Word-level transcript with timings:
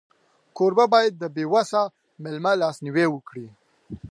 کوربه 0.57 0.85
باید 0.93 1.13
د 1.17 1.23
بېوسه 1.35 1.81
مېلمه 2.23 2.51
لاسنیوی 2.61 3.05
وکړي. 3.09 3.47